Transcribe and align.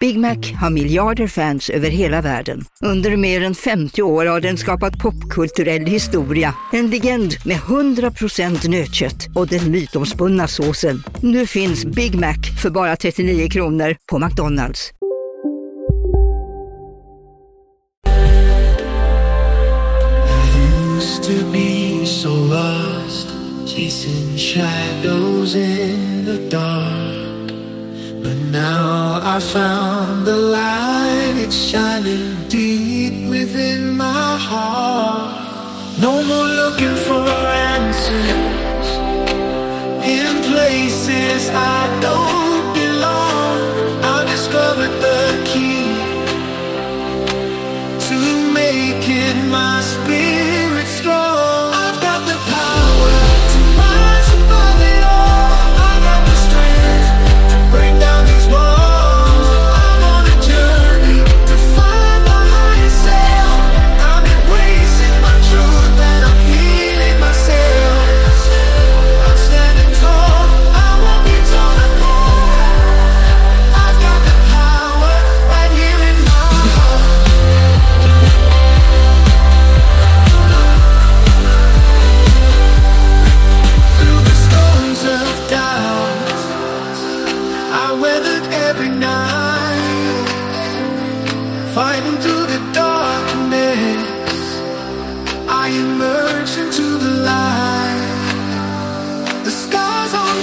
Big 0.00 0.18
Mac 0.18 0.52
har 0.60 0.70
miljarder 0.70 1.26
fans 1.26 1.70
över 1.70 1.90
hela 1.90 2.20
världen. 2.22 2.64
Under 2.84 3.16
mer 3.16 3.42
än 3.44 3.54
50 3.54 4.02
år 4.02 4.26
har 4.26 4.40
den 4.40 4.56
skapat 4.56 4.98
popkulturell 4.98 5.86
historia. 5.86 6.54
En 6.72 6.90
legend 6.90 7.34
med 7.44 7.56
100% 7.56 8.68
nötkött 8.68 9.28
och 9.34 9.46
den 9.46 9.70
mytomspunna 9.70 10.48
såsen. 10.48 11.02
Nu 11.22 11.46
finns 11.46 11.84
Big 11.84 12.14
Mac 12.14 12.36
för 12.62 12.70
bara 12.70 12.96
39 12.96 13.48
kronor 13.48 13.96
på 14.10 14.18
McDonalds. 14.18 14.90
used 21.00 21.24
to 21.24 21.52
be 21.52 22.06
so 22.06 22.30
lost, 22.30 23.28
chasing 23.66 24.36
shadows 24.36 25.54
in 25.54 26.24
the 26.24 26.48
dark. 26.50 26.99
Now 28.50 29.20
I 29.22 29.38
found 29.38 30.26
the 30.26 30.36
light, 30.36 31.34
it's 31.36 31.54
shining 31.54 32.48
deep 32.48 33.30
within 33.30 33.96
my 33.96 34.36
heart. 34.36 36.00
No 36.00 36.20
more 36.24 36.48
looking 36.60 36.96
for 37.06 37.22
answers 37.76 38.88
in 40.04 40.42
places 40.50 41.48
I 41.50 42.00
don't 42.02 42.49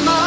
my 0.04 0.27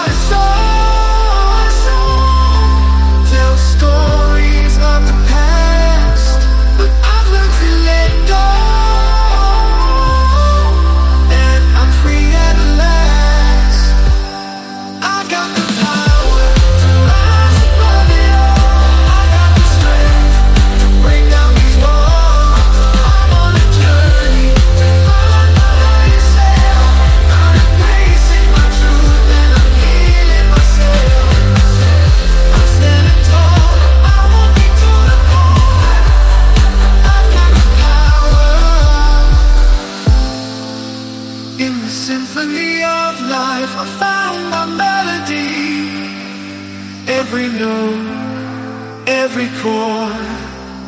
Every 47.33 47.49
note, 47.61 49.07
every 49.07 49.49
chord 49.63 50.27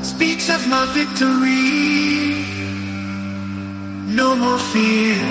speaks 0.04 0.48
of 0.50 0.66
my 0.66 0.86
victory. 0.86 2.42
No 4.12 4.34
more 4.34 4.58
fear, 4.58 5.22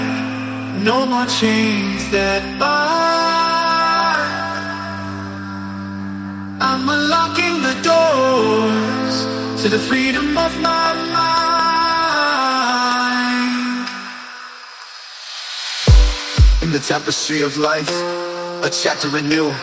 no 0.81 1.05
more 1.05 1.25
chains 1.25 2.09
that 2.11 2.57
bind. 2.57 4.21
I'm 6.61 6.88
unlocking 6.88 7.61
the 7.61 7.75
doors 7.83 9.25
to 9.63 9.67
the 9.67 9.79
freedom 9.79 10.38
of 10.38 10.57
my 10.61 10.94
mind. 11.11 11.50
In 16.61 16.71
the 16.71 16.79
tapestry 16.79 17.41
of 17.41 17.57
life, 17.57 17.91
a 18.63 18.69
chapter 18.71 19.09
anew. 19.17 19.53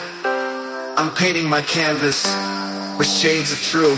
I'm 0.99 1.15
painting 1.15 1.49
my 1.49 1.63
canvas 1.63 2.27
with 2.99 3.07
shades 3.07 3.53
of 3.53 3.63
true. 3.63 3.97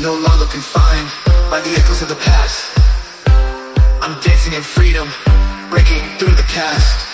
No 0.00 0.14
longer 0.14 0.46
confined 0.46 1.10
by 1.50 1.60
the 1.60 1.76
echoes 1.76 2.00
of 2.00 2.08
the 2.08 2.16
past. 2.24 2.72
I'm 4.00 4.18
dancing 4.22 4.54
in 4.54 4.62
freedom, 4.62 5.10
breaking 5.68 6.00
through 6.16 6.36
the 6.40 6.48
cast. 6.48 7.04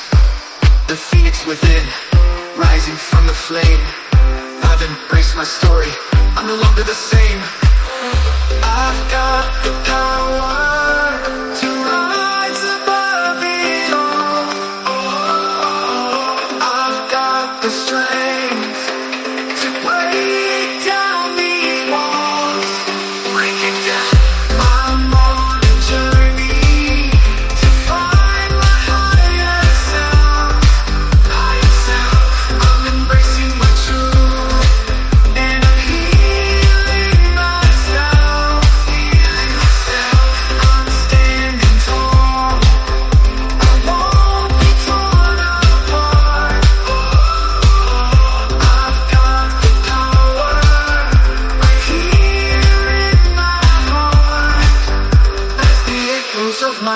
The 0.87 0.95
phoenix 0.95 1.45
within, 1.47 1.83
rising 2.57 2.95
from 2.95 3.27
the 3.27 3.35
flame. 3.35 3.83
I've 4.63 4.83
embraced 4.83 5.35
my 5.35 5.43
story, 5.43 5.91
I'm 6.39 6.47
no 6.47 6.55
longer 6.55 6.85
the 6.85 6.95
same. 6.95 7.41
I've 8.63 9.11
got 9.11 9.65
the 9.65 9.73
power 9.83 10.86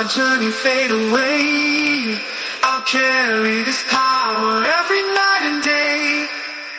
my 0.03 0.09
journey 0.09 0.51
fade 0.51 0.91
away, 0.91 2.19
I'll 2.63 2.81
carry 2.85 3.63
this 3.65 3.85
power 3.91 4.65
every 4.65 5.03
night 5.03 5.43
and 5.43 5.63
day 5.63 6.27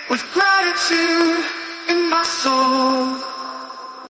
with 0.10 0.24
gratitude 0.34 1.46
in 1.88 2.10
my 2.10 2.24
soul. 2.24 3.11